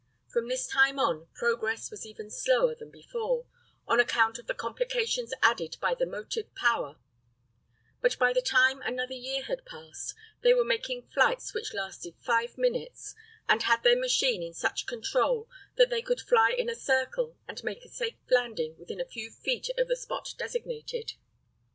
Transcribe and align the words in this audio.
From 0.29 0.47
this 0.49 0.65
time 0.65 0.97
on 0.97 1.27
progress 1.35 1.91
was 1.91 2.07
even 2.07 2.31
slower 2.31 2.73
than 2.73 2.89
before, 2.89 3.45
on 3.87 3.99
account 3.99 4.39
of 4.39 4.47
the 4.47 4.55
complications 4.55 5.31
added 5.43 5.77
by 5.79 5.93
the 5.93 6.07
motive 6.07 6.55
power; 6.55 6.97
but 8.01 8.17
by 8.17 8.33
the 8.33 8.41
time 8.41 8.81
another 8.81 9.13
year 9.13 9.43
had 9.43 9.63
passed 9.63 10.15
they 10.41 10.55
were 10.55 10.65
making 10.65 11.07
flights 11.13 11.53
which 11.53 11.75
lasted 11.75 12.15
five 12.19 12.57
minutes, 12.57 13.13
and 13.47 13.61
had 13.61 13.83
their 13.83 13.95
machine 13.95 14.41
in 14.41 14.55
such 14.55 14.87
control 14.87 15.47
that 15.75 15.91
they 15.91 16.01
could 16.01 16.21
fly 16.21 16.49
in 16.49 16.67
a 16.67 16.73
circle 16.73 17.37
and 17.47 17.63
make 17.63 17.85
a 17.85 17.87
safe 17.87 18.15
landing 18.31 18.75
within 18.79 18.99
a 18.99 19.05
few 19.05 19.29
feet 19.29 19.69
of 19.77 19.87
the 19.87 19.95
spot 19.95 20.33
designated. 20.35 21.13